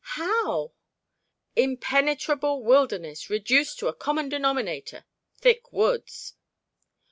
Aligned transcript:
"How?" 0.15 0.73
"Impenetrable 1.55 2.63
wilderness—reduced 2.63 3.77
to 3.77 3.87
a 3.87 3.93
common 3.93 4.29
denominator, 4.29 5.05
thick 5.37 5.71
woods." 5.71 6.33